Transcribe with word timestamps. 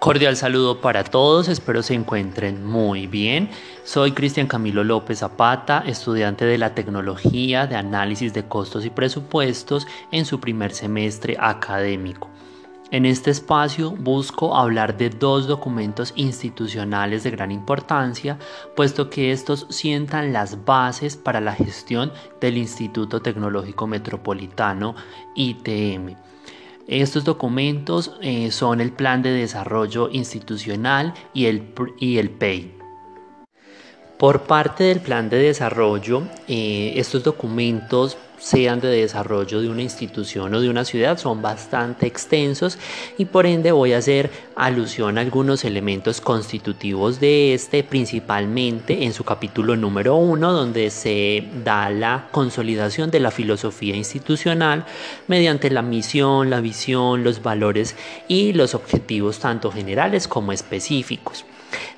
Cordial 0.00 0.34
saludo 0.34 0.80
para 0.80 1.04
todos, 1.04 1.48
espero 1.48 1.82
se 1.82 1.92
encuentren 1.92 2.64
muy 2.64 3.06
bien. 3.06 3.50
Soy 3.84 4.12
Cristian 4.12 4.46
Camilo 4.46 4.82
López 4.82 5.18
Zapata, 5.18 5.84
estudiante 5.86 6.46
de 6.46 6.56
la 6.56 6.74
tecnología 6.74 7.66
de 7.66 7.76
análisis 7.76 8.32
de 8.32 8.48
costos 8.48 8.86
y 8.86 8.90
presupuestos 8.90 9.86
en 10.10 10.24
su 10.24 10.40
primer 10.40 10.72
semestre 10.72 11.36
académico. 11.38 12.30
En 12.90 13.04
este 13.04 13.30
espacio 13.30 13.90
busco 13.90 14.56
hablar 14.56 14.96
de 14.96 15.10
dos 15.10 15.46
documentos 15.46 16.14
institucionales 16.16 17.22
de 17.22 17.32
gran 17.32 17.52
importancia, 17.52 18.38
puesto 18.74 19.10
que 19.10 19.32
estos 19.32 19.66
sientan 19.68 20.32
las 20.32 20.64
bases 20.64 21.18
para 21.18 21.42
la 21.42 21.52
gestión 21.52 22.10
del 22.40 22.56
Instituto 22.56 23.20
Tecnológico 23.20 23.86
Metropolitano 23.86 24.94
ITM 25.34 26.16
estos 26.90 27.24
documentos 27.24 28.16
eh, 28.20 28.50
son 28.50 28.80
el 28.80 28.90
Plan 28.90 29.22
de 29.22 29.30
Desarrollo 29.30 30.10
Institucional 30.10 31.14
y 31.32 31.46
el, 31.46 31.72
y 32.00 32.18
el 32.18 32.30
PEI. 32.30 32.74
Por 34.18 34.42
parte 34.42 34.84
del 34.84 35.00
plan 35.00 35.30
de 35.30 35.38
desarrollo, 35.38 36.24
eh, 36.46 36.92
estos 36.96 37.22
documentos 37.22 38.18
sean 38.40 38.80
de 38.80 38.88
desarrollo 38.88 39.60
de 39.60 39.68
una 39.68 39.82
institución 39.82 40.52
o 40.54 40.60
de 40.60 40.70
una 40.70 40.84
ciudad 40.84 41.18
son 41.18 41.42
bastante 41.42 42.06
extensos 42.06 42.78
y 43.18 43.26
por 43.26 43.46
ende 43.46 43.70
voy 43.70 43.92
a 43.92 43.98
hacer 43.98 44.30
alusión 44.56 45.18
a 45.18 45.20
algunos 45.20 45.64
elementos 45.64 46.20
constitutivos 46.20 47.20
de 47.20 47.54
este 47.54 47.84
principalmente 47.84 49.04
en 49.04 49.12
su 49.12 49.24
capítulo 49.24 49.76
número 49.76 50.16
uno 50.16 50.52
donde 50.52 50.90
se 50.90 51.44
da 51.62 51.90
la 51.90 52.28
consolidación 52.32 53.10
de 53.10 53.20
la 53.20 53.30
filosofía 53.30 53.94
institucional 53.94 54.86
mediante 55.28 55.70
la 55.70 55.82
misión, 55.82 56.50
la 56.50 56.60
visión, 56.60 57.22
los 57.22 57.42
valores 57.42 57.94
y 58.26 58.54
los 58.54 58.74
objetivos 58.74 59.38
tanto 59.38 59.70
generales 59.70 60.26
como 60.26 60.52
específicos. 60.52 61.44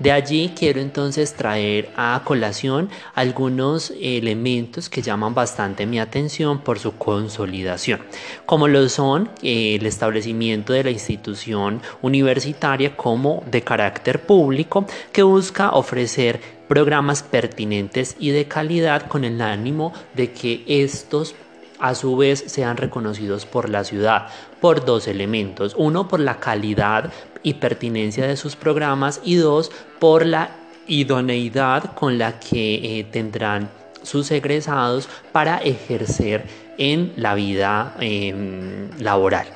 De 0.00 0.12
allí 0.12 0.54
quiero 0.56 0.80
entonces 0.80 1.34
traer 1.34 1.90
a 1.94 2.22
colación 2.24 2.88
algunos 3.14 3.92
elementos 4.00 4.88
que 4.88 5.02
llaman 5.02 5.34
bastante 5.34 5.84
mi 5.84 6.00
atención 6.00 6.60
por 6.62 6.78
su 6.78 6.96
consolidación, 6.96 8.00
como 8.46 8.66
lo 8.66 8.88
son 8.88 9.28
eh, 9.42 9.76
el 9.78 9.84
establecimiento 9.84 10.72
de 10.72 10.84
la 10.84 10.90
institución 10.90 11.82
universitaria 12.00 12.96
como 12.96 13.44
de 13.50 13.60
carácter 13.60 14.22
público 14.22 14.86
que 15.12 15.22
busca 15.22 15.72
ofrecer 15.72 16.40
programas 16.66 17.22
pertinentes 17.22 18.16
y 18.18 18.30
de 18.30 18.48
calidad 18.48 19.06
con 19.06 19.24
el 19.24 19.42
ánimo 19.42 19.92
de 20.14 20.32
que 20.32 20.64
estos 20.66 21.34
a 21.78 21.94
su 21.94 22.16
vez 22.16 22.44
sean 22.46 22.76
reconocidos 22.76 23.44
por 23.44 23.68
la 23.68 23.84
ciudad 23.84 24.28
por 24.60 24.84
dos 24.84 25.08
elementos. 25.08 25.74
Uno, 25.76 26.08
por 26.08 26.20
la 26.20 26.38
calidad 26.38 27.10
y 27.42 27.54
pertinencia 27.54 28.26
de 28.26 28.36
sus 28.36 28.56
programas 28.56 29.20
y 29.24 29.36
dos, 29.36 29.70
por 29.98 30.26
la 30.26 30.50
idoneidad 30.86 31.94
con 31.94 32.18
la 32.18 32.40
que 32.40 32.98
eh, 32.98 33.04
tendrán 33.04 33.70
sus 34.02 34.30
egresados 34.30 35.08
para 35.32 35.58
ejercer 35.58 36.44
en 36.78 37.12
la 37.16 37.34
vida 37.34 37.94
em, 38.00 38.90
laboral. 38.98 39.46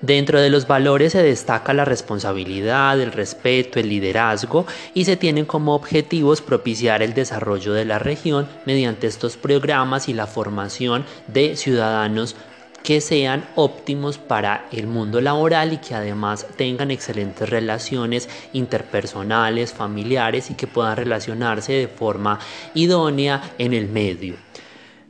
Dentro 0.00 0.40
de 0.40 0.50
los 0.50 0.66
valores 0.66 1.12
se 1.12 1.22
destaca 1.22 1.72
la 1.72 1.84
responsabilidad, 1.84 3.00
el 3.00 3.12
respeto, 3.12 3.78
el 3.78 3.88
liderazgo 3.88 4.66
y 4.94 5.04
se 5.04 5.16
tienen 5.16 5.44
como 5.44 5.76
objetivos 5.76 6.42
propiciar 6.42 7.02
el 7.02 7.14
desarrollo 7.14 7.72
de 7.72 7.84
la 7.84 8.00
región 8.00 8.48
mediante 8.66 9.06
estos 9.06 9.36
programas 9.36 10.08
y 10.08 10.12
la 10.12 10.26
formación 10.26 11.04
de 11.28 11.56
ciudadanos 11.56 12.34
que 12.82 13.00
sean 13.00 13.48
óptimos 13.54 14.18
para 14.18 14.66
el 14.72 14.86
mundo 14.86 15.20
laboral 15.20 15.72
y 15.72 15.78
que 15.78 15.94
además 15.94 16.46
tengan 16.56 16.90
excelentes 16.90 17.48
relaciones 17.48 18.28
interpersonales, 18.52 19.72
familiares 19.72 20.50
y 20.50 20.54
que 20.54 20.66
puedan 20.66 20.96
relacionarse 20.96 21.72
de 21.72 21.88
forma 21.88 22.38
idónea 22.74 23.54
en 23.58 23.72
el 23.72 23.88
medio. 23.88 24.36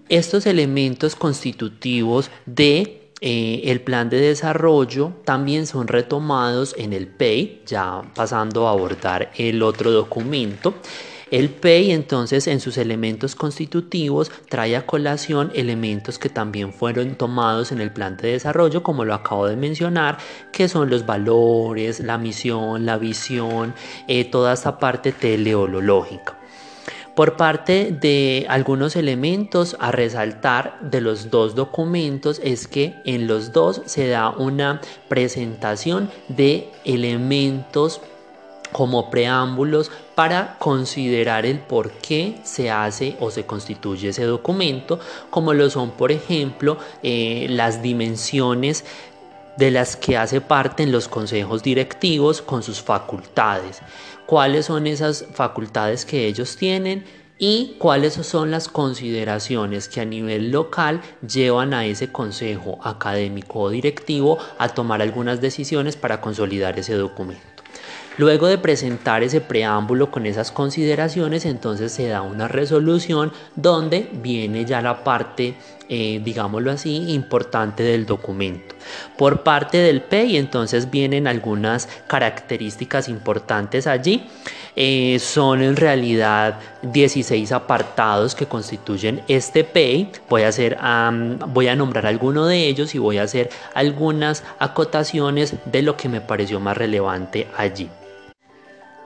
Estos 0.08 0.46
elementos 0.46 1.16
constitutivos 1.16 2.30
de 2.44 3.02
eh, 3.24 3.70
el 3.70 3.80
plan 3.80 4.10
de 4.10 4.18
desarrollo 4.18 5.12
también 5.24 5.68
son 5.68 5.86
retomados 5.86 6.74
en 6.76 6.92
el 6.92 7.06
PEI, 7.06 7.62
ya 7.64 8.02
pasando 8.16 8.66
a 8.66 8.72
abordar 8.72 9.30
el 9.36 9.62
otro 9.62 9.92
documento. 9.92 10.74
El 11.32 11.48
PEI 11.48 11.92
entonces 11.92 12.46
en 12.46 12.60
sus 12.60 12.76
elementos 12.76 13.34
constitutivos 13.34 14.30
trae 14.50 14.76
a 14.76 14.84
colación 14.84 15.50
elementos 15.54 16.18
que 16.18 16.28
también 16.28 16.74
fueron 16.74 17.14
tomados 17.14 17.72
en 17.72 17.80
el 17.80 17.90
plan 17.90 18.18
de 18.18 18.32
desarrollo, 18.32 18.82
como 18.82 19.06
lo 19.06 19.14
acabo 19.14 19.46
de 19.46 19.56
mencionar, 19.56 20.18
que 20.52 20.68
son 20.68 20.90
los 20.90 21.06
valores, 21.06 22.00
la 22.00 22.18
misión, 22.18 22.84
la 22.84 22.98
visión, 22.98 23.74
eh, 24.08 24.26
toda 24.26 24.52
esta 24.52 24.78
parte 24.78 25.10
teleológica. 25.12 26.36
Por 27.14 27.38
parte 27.38 27.96
de 27.98 28.44
algunos 28.50 28.94
elementos 28.94 29.74
a 29.80 29.90
resaltar 29.90 30.78
de 30.82 31.00
los 31.00 31.30
dos 31.30 31.54
documentos 31.54 32.42
es 32.44 32.68
que 32.68 32.94
en 33.06 33.26
los 33.26 33.52
dos 33.52 33.80
se 33.86 34.08
da 34.08 34.28
una 34.30 34.82
presentación 35.08 36.10
de 36.28 36.70
elementos 36.84 38.02
como 38.72 39.10
preámbulos 39.10 39.90
para 40.14 40.56
considerar 40.58 41.46
el 41.46 41.60
por 41.60 41.90
qué 41.90 42.40
se 42.42 42.70
hace 42.70 43.16
o 43.20 43.30
se 43.30 43.46
constituye 43.46 44.08
ese 44.08 44.24
documento, 44.24 44.98
como 45.30 45.54
lo 45.54 45.70
son, 45.70 45.92
por 45.92 46.10
ejemplo, 46.10 46.78
eh, 47.02 47.46
las 47.50 47.82
dimensiones 47.82 48.84
de 49.56 49.70
las 49.70 49.96
que 49.96 50.16
hace 50.16 50.40
parte 50.40 50.82
en 50.82 50.92
los 50.92 51.08
consejos 51.08 51.62
directivos 51.62 52.40
con 52.40 52.62
sus 52.62 52.80
facultades 52.80 53.82
cuáles 54.26 54.66
son 54.66 54.86
esas 54.86 55.26
facultades 55.34 56.04
que 56.04 56.26
ellos 56.26 56.56
tienen 56.56 57.04
y 57.38 57.76
cuáles 57.78 58.14
son 58.14 58.50
las 58.50 58.68
consideraciones 58.68 59.88
que 59.88 60.00
a 60.00 60.04
nivel 60.04 60.50
local 60.50 61.02
llevan 61.20 61.74
a 61.74 61.84
ese 61.86 62.10
consejo 62.10 62.78
académico 62.82 63.60
o 63.60 63.70
directivo 63.70 64.38
a 64.58 64.68
tomar 64.68 65.02
algunas 65.02 65.40
decisiones 65.40 65.96
para 65.96 66.20
consolidar 66.20 66.78
ese 66.78 66.94
documento. 66.94 67.61
Luego 68.18 68.46
de 68.46 68.58
presentar 68.58 69.22
ese 69.22 69.40
preámbulo 69.40 70.10
con 70.10 70.26
esas 70.26 70.52
consideraciones, 70.52 71.46
entonces 71.46 71.92
se 71.92 72.08
da 72.08 72.20
una 72.20 72.46
resolución 72.46 73.32
donde 73.56 74.10
viene 74.12 74.66
ya 74.66 74.82
la 74.82 75.02
parte, 75.02 75.54
eh, 75.88 76.20
digámoslo 76.22 76.70
así, 76.70 77.10
importante 77.14 77.82
del 77.82 78.04
documento. 78.04 78.74
Por 79.16 79.42
parte 79.42 79.78
del 79.78 80.02
PEI, 80.02 80.36
entonces 80.36 80.90
vienen 80.90 81.26
algunas 81.26 81.88
características 82.06 83.08
importantes 83.08 83.86
allí. 83.86 84.26
Eh, 84.76 85.18
son 85.18 85.62
en 85.62 85.76
realidad 85.76 86.58
16 86.82 87.50
apartados 87.52 88.34
que 88.34 88.44
constituyen 88.44 89.22
este 89.26 89.64
PEI. 89.64 90.12
Voy 90.28 90.42
a, 90.42 90.48
hacer, 90.48 90.76
voy 91.48 91.68
a 91.68 91.76
nombrar 91.76 92.04
alguno 92.06 92.44
de 92.44 92.66
ellos 92.66 92.94
y 92.94 92.98
voy 92.98 93.16
a 93.16 93.22
hacer 93.22 93.48
algunas 93.72 94.44
acotaciones 94.58 95.54
de 95.64 95.80
lo 95.80 95.96
que 95.96 96.10
me 96.10 96.20
pareció 96.20 96.60
más 96.60 96.76
relevante 96.76 97.48
allí. 97.56 97.88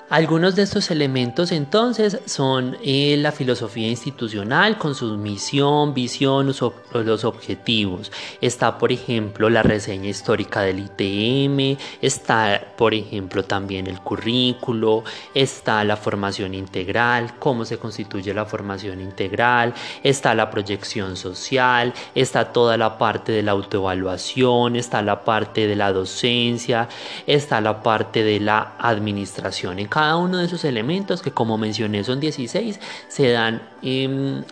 Algunos 0.08 0.54
de 0.54 0.62
estos 0.62 0.92
elementos 0.92 1.50
entonces 1.50 2.20
son 2.26 2.76
eh, 2.80 3.16
la 3.18 3.32
filosofía 3.32 3.88
institucional 3.88 4.78
con 4.78 4.94
su 4.94 5.16
misión, 5.16 5.94
visión, 5.94 6.46
los 6.46 7.24
objetivos. 7.24 8.12
Está 8.40 8.78
por 8.78 8.92
ejemplo 8.92 9.50
la 9.50 9.64
reseña 9.64 10.08
histórica 10.08 10.60
del 10.60 10.78
ITM, 10.78 11.76
está 12.00 12.74
por 12.76 12.94
ejemplo 12.94 13.42
también 13.42 13.88
el 13.88 13.98
currículo, 13.98 15.02
está 15.34 15.82
la 15.82 15.96
formación 15.96 16.54
integral, 16.54 17.36
cómo 17.40 17.64
se 17.64 17.78
constituye 17.78 18.32
la 18.32 18.44
formación 18.44 19.00
integral, 19.00 19.74
está 20.04 20.36
la 20.36 20.50
proyección 20.50 21.16
social, 21.16 21.92
está 22.14 22.52
toda 22.52 22.76
la 22.76 22.96
parte 22.96 23.32
de 23.32 23.42
la 23.42 23.50
autoevaluación, 23.50 24.76
está 24.76 25.02
la 25.02 25.24
parte 25.24 25.66
de 25.66 25.74
la 25.74 25.92
docencia, 25.92 26.88
está 27.26 27.60
la 27.60 27.82
parte 27.82 28.22
de 28.22 28.38
la 28.38 28.74
administración 28.78 29.80
en 29.80 29.95
cada 29.96 30.16
uno 30.16 30.36
de 30.36 30.44
esos 30.44 30.62
elementos, 30.66 31.22
que 31.22 31.30
como 31.30 31.56
mencioné 31.56 32.04
son 32.04 32.20
16, 32.20 32.78
se 33.08 33.30
dan 33.30 33.66
em, 33.80 34.42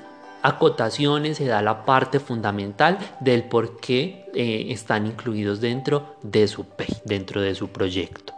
acotaciones, 0.40 1.36
se 1.36 1.44
da 1.44 1.60
la 1.60 1.84
parte 1.84 2.18
fundamental 2.18 2.96
del 3.20 3.44
por 3.44 3.78
qué 3.78 4.24
eh, 4.34 4.68
están 4.70 5.06
incluidos 5.06 5.60
dentro 5.60 6.16
de 6.22 6.48
su 6.48 6.64
dentro 7.04 7.42
de 7.42 7.54
su 7.54 7.68
proyecto. 7.68 8.32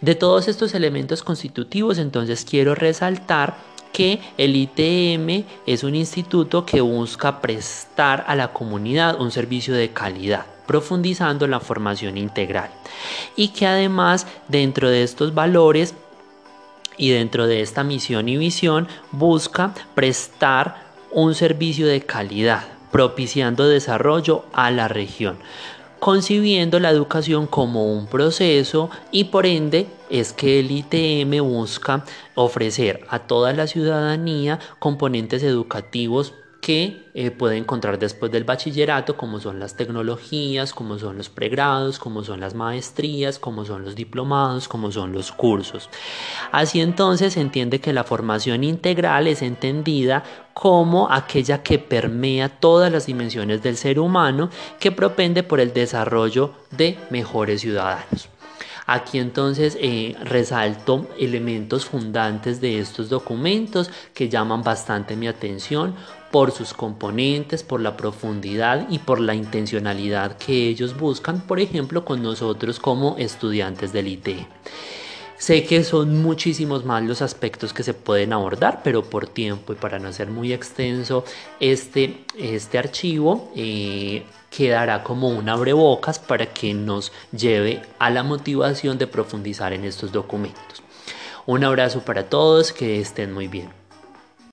De 0.00 0.16
todos 0.16 0.48
estos 0.48 0.74
elementos 0.74 1.22
constitutivos, 1.22 1.98
entonces 1.98 2.44
quiero 2.44 2.74
resaltar 2.74 3.54
que 3.92 4.18
el 4.36 4.56
ITM 4.56 5.46
es 5.66 5.84
un 5.84 5.94
instituto 5.94 6.66
que 6.66 6.80
busca 6.80 7.40
prestar 7.40 8.24
a 8.26 8.34
la 8.34 8.52
comunidad 8.52 9.20
un 9.20 9.30
servicio 9.30 9.72
de 9.72 9.90
calidad 9.90 10.46
profundizando 10.66 11.46
la 11.46 11.60
formación 11.60 12.18
integral 12.18 12.70
y 13.36 13.48
que 13.48 13.66
además 13.66 14.26
dentro 14.48 14.88
de 14.90 15.04
estos 15.04 15.32
valores 15.34 15.94
y 16.96 17.10
dentro 17.10 17.46
de 17.46 17.60
esta 17.60 17.84
misión 17.84 18.28
y 18.28 18.36
visión 18.36 18.88
busca 19.12 19.74
prestar 19.94 20.90
un 21.10 21.34
servicio 21.34 21.86
de 21.86 22.02
calidad, 22.02 22.64
propiciando 22.90 23.68
desarrollo 23.68 24.44
a 24.52 24.70
la 24.70 24.88
región. 24.88 25.38
concibiendo 26.00 26.80
la 26.80 26.88
educación 26.88 27.46
como 27.46 27.92
un 27.92 28.06
proceso 28.06 28.88
y 29.10 29.24
por 29.24 29.44
ende 29.44 29.86
es 30.08 30.32
que 30.32 30.58
el 30.58 30.70
ITM 30.70 31.44
busca 31.44 32.06
ofrecer 32.34 33.04
a 33.10 33.18
toda 33.18 33.52
la 33.52 33.66
ciudadanía 33.66 34.58
componentes 34.78 35.42
educativos 35.42 36.32
que 36.60 37.10
eh, 37.14 37.30
puede 37.30 37.56
encontrar 37.56 37.98
después 37.98 38.30
del 38.30 38.44
bachillerato, 38.44 39.16
como 39.16 39.40
son 39.40 39.58
las 39.58 39.76
tecnologías, 39.76 40.72
como 40.74 40.98
son 40.98 41.16
los 41.16 41.28
pregrados, 41.28 41.98
como 41.98 42.22
son 42.22 42.40
las 42.40 42.54
maestrías, 42.54 43.38
como 43.38 43.64
son 43.64 43.84
los 43.84 43.94
diplomados, 43.94 44.68
como 44.68 44.92
son 44.92 45.12
los 45.12 45.32
cursos. 45.32 45.88
Así 46.52 46.80
entonces 46.80 47.32
se 47.32 47.40
entiende 47.40 47.80
que 47.80 47.92
la 47.92 48.04
formación 48.04 48.62
integral 48.64 49.26
es 49.26 49.42
entendida 49.42 50.22
como 50.52 51.10
aquella 51.10 51.62
que 51.62 51.78
permea 51.78 52.48
todas 52.48 52.92
las 52.92 53.06
dimensiones 53.06 53.62
del 53.62 53.76
ser 53.76 53.98
humano, 53.98 54.50
que 54.78 54.92
propende 54.92 55.42
por 55.42 55.60
el 55.60 55.72
desarrollo 55.72 56.52
de 56.70 56.98
mejores 57.10 57.62
ciudadanos. 57.62 58.28
Aquí 58.92 59.20
entonces 59.20 59.78
eh, 59.80 60.16
resalto 60.24 61.06
elementos 61.16 61.84
fundantes 61.84 62.60
de 62.60 62.80
estos 62.80 63.08
documentos 63.08 63.88
que 64.14 64.28
llaman 64.28 64.64
bastante 64.64 65.14
mi 65.14 65.28
atención 65.28 65.94
por 66.32 66.50
sus 66.50 66.74
componentes, 66.74 67.62
por 67.62 67.80
la 67.80 67.96
profundidad 67.96 68.88
y 68.90 68.98
por 68.98 69.20
la 69.20 69.36
intencionalidad 69.36 70.36
que 70.38 70.66
ellos 70.66 70.98
buscan, 70.98 71.40
por 71.40 71.60
ejemplo, 71.60 72.04
con 72.04 72.20
nosotros 72.20 72.80
como 72.80 73.16
estudiantes 73.16 73.92
del 73.92 74.08
ITE. 74.08 74.59
Sé 75.40 75.64
que 75.64 75.84
son 75.84 76.20
muchísimos 76.20 76.84
más 76.84 77.02
los 77.02 77.22
aspectos 77.22 77.72
que 77.72 77.82
se 77.82 77.94
pueden 77.94 78.34
abordar, 78.34 78.82
pero 78.84 79.04
por 79.04 79.26
tiempo 79.26 79.72
y 79.72 79.76
para 79.76 79.98
no 79.98 80.12
ser 80.12 80.28
muy 80.28 80.52
extenso, 80.52 81.24
este, 81.60 82.26
este 82.36 82.76
archivo 82.76 83.50
eh, 83.56 84.24
quedará 84.50 85.02
como 85.02 85.30
un 85.30 85.48
abrebocas 85.48 86.18
para 86.18 86.52
que 86.52 86.74
nos 86.74 87.10
lleve 87.32 87.80
a 87.98 88.10
la 88.10 88.22
motivación 88.22 88.98
de 88.98 89.06
profundizar 89.06 89.72
en 89.72 89.86
estos 89.86 90.12
documentos. 90.12 90.82
Un 91.46 91.64
abrazo 91.64 92.00
para 92.00 92.28
todos, 92.28 92.74
que 92.74 93.00
estén 93.00 93.32
muy 93.32 93.48
bien. 93.48 93.79